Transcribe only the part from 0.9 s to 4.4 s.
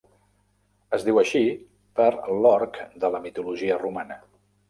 Es diu així per l'Orc de la mitologia romana.